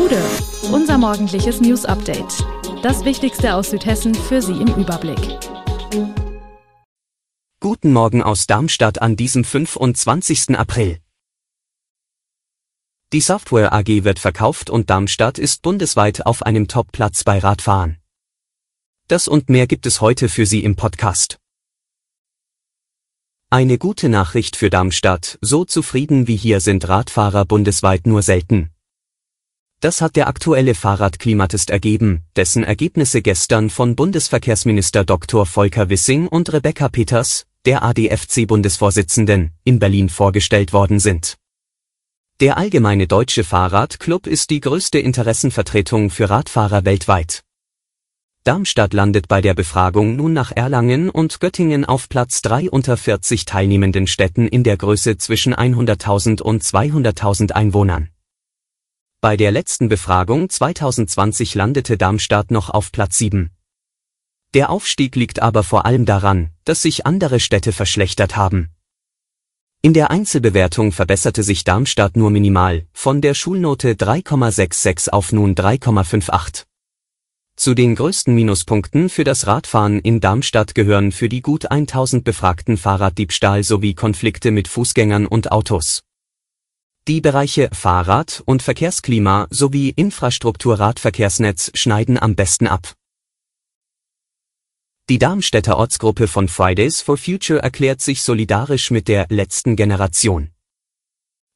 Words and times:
Gude, 0.00 0.22
unser 0.72 0.96
morgendliches 0.96 1.60
News 1.60 1.84
Update. 1.84 2.42
Das 2.82 3.04
Wichtigste 3.04 3.54
aus 3.54 3.68
Südhessen 3.68 4.14
für 4.14 4.40
Sie 4.40 4.54
im 4.54 4.74
Überblick. 4.76 5.20
Guten 7.60 7.92
Morgen 7.92 8.22
aus 8.22 8.46
Darmstadt 8.46 9.02
an 9.02 9.16
diesem 9.16 9.44
25. 9.44 10.56
April. 10.56 11.00
Die 13.12 13.20
Software 13.20 13.74
AG 13.74 14.04
wird 14.04 14.18
verkauft 14.18 14.70
und 14.70 14.88
Darmstadt 14.88 15.38
ist 15.38 15.60
bundesweit 15.60 16.24
auf 16.24 16.44
einem 16.44 16.66
Top-Platz 16.66 17.22
bei 17.22 17.38
Radfahren. 17.38 17.98
Das 19.06 19.28
und 19.28 19.50
mehr 19.50 19.66
gibt 19.66 19.84
es 19.84 20.00
heute 20.00 20.30
für 20.30 20.46
Sie 20.46 20.64
im 20.64 20.76
Podcast. 20.76 21.38
Eine 23.50 23.76
gute 23.76 24.08
Nachricht 24.08 24.56
für 24.56 24.70
Darmstadt, 24.70 25.38
so 25.42 25.66
zufrieden 25.66 26.26
wie 26.26 26.36
hier 26.36 26.60
sind 26.60 26.88
Radfahrer 26.88 27.44
bundesweit 27.44 28.06
nur 28.06 28.22
selten. 28.22 28.70
Das 29.80 30.02
hat 30.02 30.14
der 30.14 30.28
aktuelle 30.28 30.74
Fahrradklimatest 30.74 31.70
ergeben, 31.70 32.22
dessen 32.36 32.64
Ergebnisse 32.64 33.22
gestern 33.22 33.70
von 33.70 33.96
Bundesverkehrsminister 33.96 35.04
Dr. 35.04 35.46
Volker 35.46 35.88
Wissing 35.88 36.28
und 36.28 36.52
Rebecca 36.52 36.90
Peters, 36.90 37.46
der 37.64 37.82
ADFC-Bundesvorsitzenden, 37.82 39.52
in 39.64 39.78
Berlin 39.78 40.10
vorgestellt 40.10 40.74
worden 40.74 41.00
sind. 41.00 41.38
Der 42.40 42.58
Allgemeine 42.58 43.06
Deutsche 43.06 43.42
Fahrradclub 43.42 44.26
ist 44.26 44.50
die 44.50 44.60
größte 44.60 44.98
Interessenvertretung 44.98 46.10
für 46.10 46.28
Radfahrer 46.28 46.84
weltweit. 46.84 47.42
Darmstadt 48.44 48.92
landet 48.92 49.28
bei 49.28 49.40
der 49.40 49.54
Befragung 49.54 50.14
nun 50.16 50.34
nach 50.34 50.52
Erlangen 50.54 51.08
und 51.08 51.40
Göttingen 51.40 51.86
auf 51.86 52.10
Platz 52.10 52.42
3 52.42 52.68
unter 52.68 52.98
40 52.98 53.46
teilnehmenden 53.46 54.06
Städten 54.06 54.46
in 54.46 54.62
der 54.62 54.76
Größe 54.76 55.16
zwischen 55.16 55.54
100.000 55.54 56.42
und 56.42 56.62
200.000 56.62 57.52
Einwohnern. 57.52 58.10
Bei 59.22 59.36
der 59.36 59.50
letzten 59.50 59.90
Befragung 59.90 60.48
2020 60.48 61.54
landete 61.54 61.98
Darmstadt 61.98 62.50
noch 62.50 62.70
auf 62.70 62.90
Platz 62.90 63.18
7. 63.18 63.50
Der 64.54 64.70
Aufstieg 64.70 65.14
liegt 65.14 65.42
aber 65.42 65.62
vor 65.62 65.84
allem 65.84 66.06
daran, 66.06 66.52
dass 66.64 66.80
sich 66.80 67.04
andere 67.04 67.38
Städte 67.38 67.72
verschlechtert 67.72 68.36
haben. 68.36 68.70
In 69.82 69.92
der 69.92 70.10
Einzelbewertung 70.10 70.92
verbesserte 70.92 71.42
sich 71.42 71.64
Darmstadt 71.64 72.16
nur 72.16 72.30
minimal, 72.30 72.86
von 72.94 73.20
der 73.20 73.34
Schulnote 73.34 73.92
3,66 73.92 75.10
auf 75.10 75.32
nun 75.32 75.54
3,58. 75.54 76.64
Zu 77.56 77.74
den 77.74 77.96
größten 77.96 78.34
Minuspunkten 78.34 79.10
für 79.10 79.24
das 79.24 79.46
Radfahren 79.46 80.00
in 80.00 80.20
Darmstadt 80.20 80.74
gehören 80.74 81.12
für 81.12 81.28
die 81.28 81.42
gut 81.42 81.70
1000 81.70 82.24
befragten 82.24 82.78
Fahrraddiebstahl 82.78 83.64
sowie 83.64 83.92
Konflikte 83.92 84.50
mit 84.50 84.66
Fußgängern 84.66 85.26
und 85.26 85.52
Autos. 85.52 86.04
Die 87.08 87.22
Bereiche 87.22 87.70
Fahrrad 87.72 88.42
und 88.44 88.62
Verkehrsklima 88.62 89.46
sowie 89.50 89.88
Infrastruktur 89.88 90.78
Radverkehrsnetz 90.78 91.70
schneiden 91.74 92.18
am 92.18 92.34
besten 92.34 92.66
ab. 92.66 92.94
Die 95.08 95.18
Darmstädter 95.18 95.78
Ortsgruppe 95.78 96.28
von 96.28 96.46
Fridays 96.46 97.00
for 97.00 97.16
Future 97.16 97.60
erklärt 97.60 98.02
sich 98.02 98.22
solidarisch 98.22 98.90
mit 98.90 99.08
der 99.08 99.26
letzten 99.30 99.76
Generation. 99.76 100.50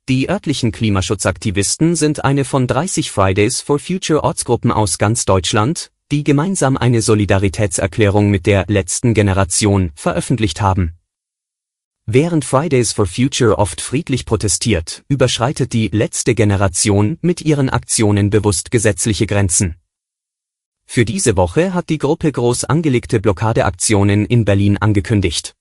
Die 0.09 0.28
örtlichen 0.28 0.73
Klimaschutzaktivisten 0.73 1.95
sind 1.95 2.25
eine 2.25 2.45
von 2.45 2.67
30 2.67 3.11
Fridays 3.11 3.61
for 3.61 3.79
Future 3.79 4.25
Ortsgruppen 4.25 4.73
aus 4.73 4.98
ganz 4.98 5.25
Deutschland, 5.25 5.92
die 6.11 6.25
gemeinsam 6.25 6.77
eine 6.77 7.01
Solidaritätserklärung 7.01 8.31
mit 8.31 8.47
der 8.47 8.64
letzten 8.69 9.14
Generation 9.14 9.92
veröffentlicht 9.95 10.61
haben. 10.61 10.98
Während 12.06 12.44
Fridays 12.44 12.92
for 12.92 13.06
Future 13.06 13.58
oft 13.58 13.80
friedlich 13.80 14.27
protestiert, 14.27 15.05
überschreitet 15.08 15.72
die 15.72 15.88
letzte 15.88 16.34
Generation 16.34 17.16
mit 17.22 17.41
ihren 17.41 17.70
Aktionen 17.70 18.28
bewusst 18.28 18.70
gesetzliche 18.70 19.27
Grenzen. 19.27 19.77
Für 20.84 21.06
diese 21.06 21.39
Woche 21.39 21.73
hat 21.73 21.89
die 21.89 21.96
Gruppe 21.96 22.30
groß 22.30 22.64
angelegte 22.64 23.20
Blockadeaktionen 23.20 24.27
in 24.27 24.45
Berlin 24.45 24.77
angekündigt. 24.77 25.55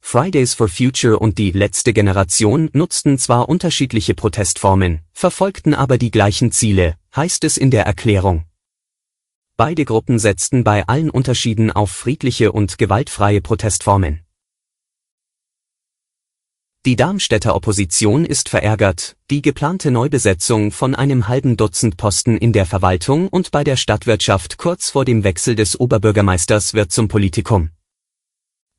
Fridays 0.00 0.54
for 0.54 0.68
Future 0.68 1.18
und 1.18 1.36
die 1.36 1.50
letzte 1.50 1.92
Generation 1.92 2.70
nutzten 2.72 3.18
zwar 3.18 3.48
unterschiedliche 3.48 4.14
Protestformen, 4.14 5.00
verfolgten 5.12 5.74
aber 5.74 5.98
die 5.98 6.12
gleichen 6.12 6.52
Ziele, 6.52 6.94
heißt 7.16 7.42
es 7.42 7.56
in 7.56 7.72
der 7.72 7.86
Erklärung. 7.86 8.44
Beide 9.56 9.84
Gruppen 9.84 10.20
setzten 10.20 10.62
bei 10.62 10.86
allen 10.86 11.10
Unterschieden 11.10 11.72
auf 11.72 11.90
friedliche 11.90 12.52
und 12.52 12.78
gewaltfreie 12.78 13.40
Protestformen. 13.40 14.20
Die 16.86 16.96
Darmstädter 16.96 17.54
Opposition 17.54 18.24
ist 18.24 18.48
verärgert, 18.48 19.14
die 19.30 19.42
geplante 19.42 19.90
Neubesetzung 19.90 20.72
von 20.72 20.94
einem 20.94 21.28
halben 21.28 21.58
Dutzend 21.58 21.98
Posten 21.98 22.38
in 22.38 22.54
der 22.54 22.64
Verwaltung 22.64 23.28
und 23.28 23.50
bei 23.50 23.64
der 23.64 23.76
Stadtwirtschaft 23.76 24.56
kurz 24.56 24.88
vor 24.88 25.04
dem 25.04 25.22
Wechsel 25.22 25.54
des 25.54 25.78
Oberbürgermeisters 25.78 26.72
wird 26.72 26.90
zum 26.90 27.08
Politikum. 27.08 27.68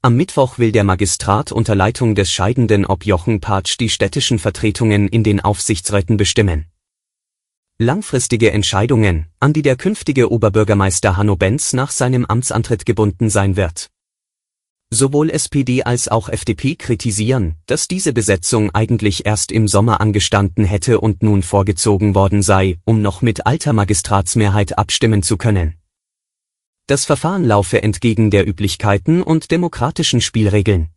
Am 0.01 0.15
Mittwoch 0.15 0.57
will 0.57 0.71
der 0.71 0.83
Magistrat 0.83 1.51
unter 1.51 1.75
Leitung 1.75 2.15
des 2.15 2.31
scheidenden 2.31 2.87
Ob 2.87 3.05
Jochen 3.05 3.39
Patsch 3.39 3.77
die 3.79 3.89
städtischen 3.89 4.39
Vertretungen 4.39 5.07
in 5.07 5.23
den 5.23 5.39
Aufsichtsräten 5.39 6.17
bestimmen. 6.17 6.65
Langfristige 7.77 8.49
Entscheidungen, 8.49 9.27
an 9.39 9.53
die 9.53 9.61
der 9.61 9.75
künftige 9.75 10.31
Oberbürgermeister 10.31 11.17
Hanno 11.17 11.35
Benz 11.35 11.73
nach 11.73 11.91
seinem 11.91 12.25
Amtsantritt 12.25 12.87
gebunden 12.87 13.29
sein 13.29 13.57
wird. 13.57 13.91
Sowohl 14.93 15.29
SPD 15.29 15.83
als 15.83 16.09
auch 16.09 16.27
FDP 16.27 16.75
kritisieren, 16.75 17.55
dass 17.65 17.87
diese 17.87 18.11
Besetzung 18.11 18.71
eigentlich 18.71 19.25
erst 19.25 19.53
im 19.53 19.69
Sommer 19.69 20.01
angestanden 20.01 20.65
hätte 20.65 20.99
und 20.99 21.23
nun 21.23 21.43
vorgezogen 21.43 22.13
worden 22.13 22.41
sei, 22.41 22.77
um 22.83 23.01
noch 23.01 23.21
mit 23.21 23.45
alter 23.45 23.71
Magistratsmehrheit 23.71 24.77
abstimmen 24.77 25.23
zu 25.23 25.37
können. 25.37 25.75
Das 26.87 27.05
Verfahren 27.05 27.45
laufe 27.45 27.81
entgegen 27.81 28.31
der 28.31 28.45
Üblichkeiten 28.45 29.23
und 29.23 29.49
demokratischen 29.49 30.19
Spielregeln. 30.19 30.89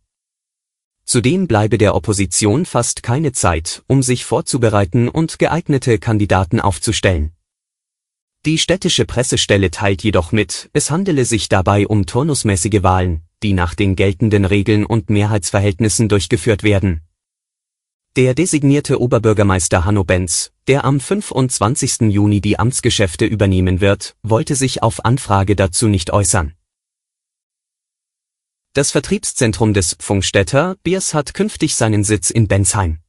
Zudem 1.05 1.47
bleibe 1.47 1.77
der 1.77 1.95
Opposition 1.95 2.65
fast 2.65 3.01
keine 3.01 3.31
Zeit, 3.31 3.81
um 3.87 4.03
sich 4.03 4.25
vorzubereiten 4.25 5.07
und 5.07 5.39
geeignete 5.39 5.99
Kandidaten 5.99 6.59
aufzustellen. 6.59 7.31
Die 8.45 8.57
städtische 8.57 9.05
Pressestelle 9.05 9.71
teilt 9.71 10.03
jedoch 10.03 10.33
mit, 10.33 10.69
es 10.73 10.91
handele 10.91 11.23
sich 11.23 11.47
dabei 11.47 11.87
um 11.87 12.05
turnusmäßige 12.05 12.83
Wahlen, 12.83 13.24
die 13.43 13.53
nach 13.53 13.75
den 13.75 13.95
geltenden 13.95 14.45
Regeln 14.45 14.85
und 14.85 15.09
Mehrheitsverhältnissen 15.09 16.09
durchgeführt 16.09 16.63
werden. 16.63 17.01
Der 18.15 18.33
designierte 18.33 19.01
Oberbürgermeister 19.01 19.83
Hanno 19.83 20.05
Benz, 20.05 20.53
der 20.67 20.85
am 20.85 20.99
25. 20.99 22.11
Juni 22.11 22.39
die 22.39 22.57
Amtsgeschäfte 22.57 23.25
übernehmen 23.25 23.81
wird, 23.81 24.15
wollte 24.23 24.55
sich 24.55 24.81
auf 24.81 25.03
Anfrage 25.03 25.55
dazu 25.55 25.87
nicht 25.87 26.13
äußern. 26.13 26.53
Das 28.71 28.91
Vertriebszentrum 28.91 29.73
des 29.73 29.97
Funkstätter 29.99 30.75
Biers 30.83 31.13
hat 31.13 31.33
künftig 31.33 31.75
seinen 31.75 32.03
Sitz 32.03 32.29
in 32.29 32.47
Bensheim. 32.47 32.99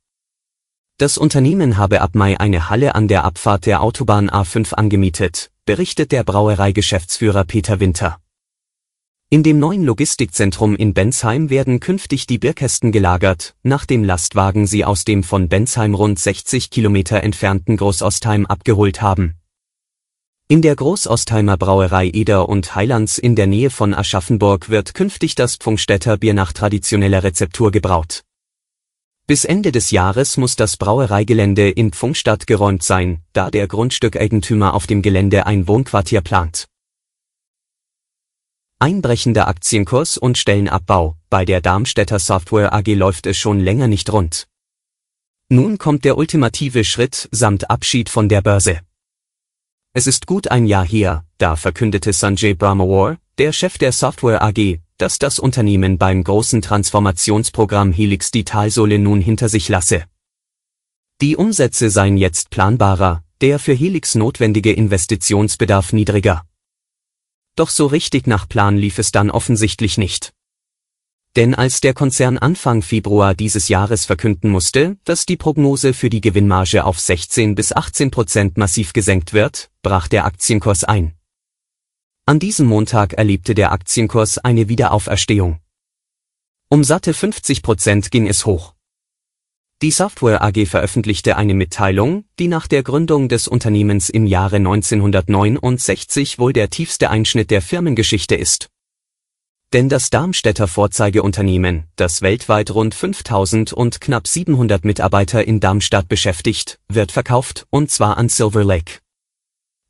Das 0.99 1.19
Unternehmen 1.19 1.77
habe 1.77 2.01
ab 2.01 2.15
Mai 2.15 2.41
eine 2.41 2.71
Halle 2.71 2.95
an 2.95 3.07
der 3.07 3.25
Abfahrt 3.25 3.67
der 3.67 3.83
Autobahn 3.83 4.31
A5 4.31 4.75
angemietet, 4.75 5.51
berichtet 5.67 6.11
der 6.11 6.25
Brauereigeschäftsführer 6.25 7.45
Peter 7.45 7.81
Winter. 7.81 8.19
In 9.29 9.43
dem 9.43 9.59
neuen 9.59 9.85
Logistikzentrum 9.85 10.77
in 10.77 10.95
Bensheim 10.95 11.51
werden 11.51 11.81
künftig 11.81 12.27
die 12.27 12.39
Bierkästen 12.39 12.93
gelagert, 12.93 13.57
nachdem 13.63 14.05
Lastwagen 14.05 14.67
sie 14.67 14.85
aus 14.85 15.05
dem 15.05 15.23
von 15.23 15.49
Bensheim 15.49 15.95
rund 15.95 16.19
60 16.19 16.71
Kilometer 16.71 17.23
entfernten 17.23 17.77
Großostheim 17.77 18.47
abgeholt 18.47 19.03
haben 19.03 19.35
in 20.49 20.63
der 20.63 20.77
Großostheimer 20.77 21.57
Brauerei 21.57 22.07
Eder 22.07 22.49
und 22.49 22.77
Heilands 22.77 23.19
in 23.19 23.35
der 23.35 23.49
Nähe 23.49 23.69
von 23.69 23.93
Aschaffenburg 23.93 24.69
wird 24.69 24.95
künftig 24.95 25.35
das 25.35 25.57
Pfungstädter 25.57 26.19
Bier 26.19 26.35
nach 26.35 26.53
traditioneller 26.53 27.25
Rezeptur 27.25 27.73
gebraut. 27.73 28.23
Bis 29.27 29.45
Ende 29.45 29.73
des 29.73 29.91
Jahres 29.91 30.37
muss 30.37 30.55
das 30.55 30.77
Brauereigelände 30.77 31.69
in 31.69 31.91
Pfungstadt 31.91 32.47
geräumt 32.47 32.85
sein, 32.85 33.23
da 33.33 33.51
der 33.51 33.67
Grundstückeigentümer 33.67 34.75
auf 34.75 34.87
dem 34.87 35.03
Gelände 35.03 35.47
ein 35.47 35.67
Wohnquartier 35.67 36.21
plant. 36.21 36.67
Einbrechender 38.79 39.49
Aktienkurs 39.49 40.19
und 40.19 40.37
Stellenabbau, 40.37 41.17
bei 41.31 41.47
der 41.47 41.63
Darmstädter 41.63 42.19
Software 42.19 42.75
AG 42.75 42.89
läuft 42.89 43.27
es 43.27 43.39
schon 43.39 43.59
länger 43.59 43.89
nicht 43.89 44.13
rund. 44.13 44.49
Nun 45.49 45.79
kommt 45.79 46.05
der 46.05 46.19
ultimative 46.19 46.85
Schritt 46.85 47.29
samt 47.33 47.71
Abschied 47.71 48.11
von 48.11 48.29
der 48.29 48.43
Börse. 48.43 48.81
Es 49.95 50.07
ist 50.07 50.27
gut 50.27 50.51
ein 50.51 50.67
Jahr 50.67 50.85
her, 50.85 51.25
da 51.39 51.57
verkündete 51.57 52.13
Sanjay 52.13 52.53
Brahmawar, 52.53 53.17
der 53.39 53.53
Chef 53.53 53.79
der 53.79 53.93
Software 53.93 54.43
AG, 54.43 54.81
dass 54.99 55.19
das 55.19 55.39
Unternehmen 55.39 55.97
beim 55.97 56.23
großen 56.23 56.61
Transformationsprogramm 56.61 57.93
Helix 57.93 58.31
die 58.31 58.45
Talsohle 58.45 58.99
nun 58.99 59.23
hinter 59.23 59.49
sich 59.49 59.71
lasse. 59.71 60.05
Die 61.23 61.37
Umsätze 61.37 61.89
seien 61.89 62.19
jetzt 62.19 62.51
planbarer, 62.51 63.25
der 63.41 63.59
für 63.59 63.73
Helix 63.73 64.15
notwendige 64.15 64.73
Investitionsbedarf 64.73 65.95
niedriger. 65.95 66.46
Doch 67.57 67.71
so 67.71 67.87
richtig 67.87 68.27
nach 68.27 68.49
Plan 68.49 68.77
lief 68.77 68.99
es 68.99 69.13
dann 69.13 69.31
offensichtlich 69.31 69.99
nicht. 69.99 70.33
Denn 71.37 71.55
als 71.55 71.81
der 71.81 71.93
Konzern 71.93 72.39
Anfang 72.39 72.83
Februar 72.83 73.35
dieses 73.35 73.69
Jahres 73.69 74.05
verkünden 74.05 74.51
musste, 74.51 74.97
dass 75.05 75.27
die 75.27 75.37
Prognose 75.37 75.93
für 75.93 76.09
die 76.09 76.21
Gewinnmarge 76.21 76.85
auf 76.85 77.01
16 77.01 77.55
bis 77.55 77.73
18 77.73 78.11
Prozent 78.11 78.57
massiv 78.57 78.93
gesenkt 78.93 79.33
wird, 79.33 79.71
brach 79.83 80.07
der 80.09 80.25
Aktienkurs 80.25 80.85
ein. 80.85 81.15
An 82.27 82.39
diesem 82.39 82.67
Montag 82.67 83.15
erlebte 83.15 83.55
der 83.55 83.73
Aktienkurs 83.73 84.39
eine 84.39 84.69
Wiederauferstehung. 84.69 85.61
Um 86.69 86.85
satte 86.85 87.15
50 87.15 87.63
Prozent 87.63 88.11
ging 88.11 88.27
es 88.27 88.45
hoch. 88.45 88.76
Die 89.83 89.91
Software 89.91 90.43
AG 90.43 90.65
veröffentlichte 90.65 91.37
eine 91.37 91.53
Mitteilung, 91.53 92.25
die 92.39 92.49
nach 92.49 92.67
der 92.67 92.83
Gründung 92.83 93.29
des 93.29 93.47
Unternehmens 93.47 94.09
im 94.09 94.25
Jahre 94.25 94.57
1969 94.57 96.39
wohl 96.39 96.55
der 96.55 96.71
tiefste 96.71 97.11
Einschnitt 97.11 97.51
der 97.51 97.61
Firmengeschichte 97.61 98.37
ist. 98.37 98.71
Denn 99.75 99.91
das 99.91 100.09
Darmstädter 100.09 100.67
Vorzeigeunternehmen, 100.67 101.85
das 101.97 102.23
weltweit 102.23 102.71
rund 102.71 102.95
5000 102.95 103.75
und 103.75 104.01
knapp 104.01 104.27
700 104.27 104.87
Mitarbeiter 104.87 105.47
in 105.47 105.61
Darmstadt 105.61 106.09
beschäftigt, 106.09 106.79
wird 106.89 107.13
verkauft, 107.13 107.67
und 107.69 107.91
zwar 107.91 108.17
an 108.17 108.31
Silver 108.31 108.65
Lake. 108.65 109.01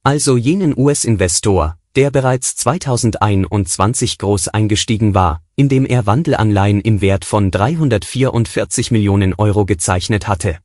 Also 0.02 0.36
jenen 0.36 0.76
US-Investor, 0.76 1.78
der 1.96 2.10
bereits 2.10 2.54
2021 2.56 4.18
groß 4.18 4.48
eingestiegen 4.48 5.14
war, 5.14 5.42
indem 5.56 5.86
er 5.86 6.04
Wandelanleihen 6.04 6.82
im 6.82 7.00
Wert 7.00 7.24
von 7.24 7.50
344 7.50 8.90
Millionen 8.90 9.32
Euro 9.34 9.64
gezeichnet 9.64 10.28
hatte. 10.28 10.58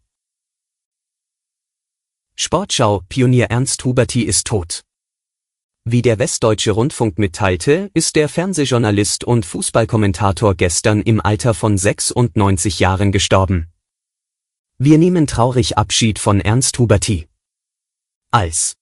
Sportschau 2.36 3.02
Pionier 3.08 3.46
Ernst 3.46 3.84
Huberti 3.86 4.24
ist 4.24 4.48
tot. 4.48 4.82
Wie 5.86 6.02
der 6.02 6.20
Westdeutsche 6.20 6.72
Rundfunk 6.72 7.18
mitteilte, 7.18 7.90
ist 7.94 8.16
der 8.16 8.30
Fernsehjournalist 8.30 9.24
und 9.24 9.46
Fußballkommentator 9.46 10.54
gestern 10.56 11.02
im 11.02 11.22
Alter 11.22 11.54
von 11.54 11.78
96 11.78 12.80
Jahren 12.80 13.12
gestorben. 13.12 13.72
Wir 14.78 14.98
nehmen 14.98 15.28
traurig 15.28 15.78
Abschied 15.78 16.20
von 16.20 16.42
Ernst 16.42 16.78
Huberti. 16.78 17.28
Als 18.32 18.76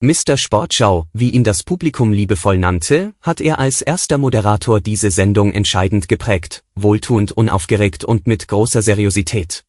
Mr. 0.00 0.36
Sportschau, 0.36 1.06
wie 1.12 1.30
ihn 1.30 1.42
das 1.42 1.64
Publikum 1.64 2.12
liebevoll 2.12 2.56
nannte, 2.56 3.14
hat 3.20 3.40
er 3.40 3.58
als 3.58 3.82
erster 3.82 4.16
Moderator 4.16 4.80
diese 4.80 5.10
Sendung 5.10 5.52
entscheidend 5.52 6.08
geprägt, 6.08 6.62
wohltuend 6.76 7.32
unaufgeregt 7.32 8.04
und 8.04 8.28
mit 8.28 8.46
großer 8.46 8.80
Seriosität. 8.80 9.64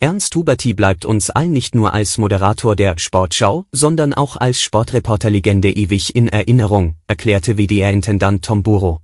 Ernst 0.00 0.36
Huberti 0.36 0.74
bleibt 0.74 1.06
uns 1.06 1.30
allen 1.30 1.52
nicht 1.52 1.74
nur 1.74 1.94
als 1.94 2.18
Moderator 2.18 2.76
der 2.76 2.98
Sportschau, 2.98 3.64
sondern 3.72 4.12
auch 4.12 4.36
als 4.36 4.60
Sportreporterlegende 4.60 5.70
ewig 5.70 6.14
in 6.14 6.28
Erinnerung, 6.28 6.96
erklärte 7.06 7.56
WDR-Intendant 7.56 8.44
Tom 8.44 8.62
Buro. 8.62 9.00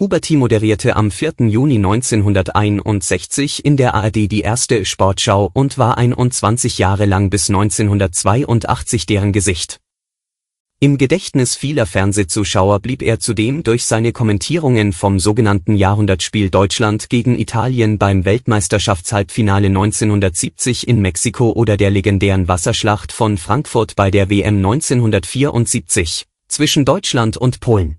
Huberti 0.00 0.36
moderierte 0.36 0.94
am 0.94 1.10
4. 1.10 1.48
Juni 1.48 1.74
1961 1.74 3.64
in 3.64 3.76
der 3.76 3.94
ARD 3.94 4.30
die 4.30 4.42
erste 4.42 4.84
Sportschau 4.84 5.50
und 5.52 5.76
war 5.76 5.98
21 5.98 6.78
Jahre 6.78 7.04
lang 7.04 7.30
bis 7.30 7.50
1982 7.50 9.06
deren 9.06 9.32
Gesicht. 9.32 9.80
Im 10.78 10.98
Gedächtnis 10.98 11.56
vieler 11.56 11.84
Fernsehzuschauer 11.84 12.78
blieb 12.78 13.02
er 13.02 13.18
zudem 13.18 13.64
durch 13.64 13.86
seine 13.86 14.12
Kommentierungen 14.12 14.92
vom 14.92 15.18
sogenannten 15.18 15.74
Jahrhundertspiel 15.74 16.48
Deutschland 16.48 17.10
gegen 17.10 17.36
Italien 17.36 17.98
beim 17.98 18.24
Weltmeisterschaftshalbfinale 18.24 19.66
1970 19.66 20.86
in 20.86 21.00
Mexiko 21.00 21.50
oder 21.50 21.76
der 21.76 21.90
legendären 21.90 22.46
Wasserschlacht 22.46 23.10
von 23.10 23.36
Frankfurt 23.36 23.96
bei 23.96 24.12
der 24.12 24.30
WM 24.30 24.58
1974 24.58 26.26
zwischen 26.46 26.84
Deutschland 26.84 27.36
und 27.36 27.58
Polen 27.58 27.98